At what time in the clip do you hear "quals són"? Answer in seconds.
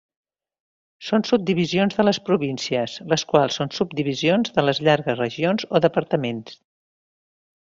3.35-3.71